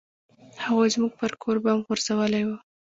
هغوى 0.63 0.87
زموږ 0.95 1.11
پر 1.19 1.31
کور 1.41 1.57
بم 1.63 1.77
غورځولى 1.85 2.41
و. 2.45 2.49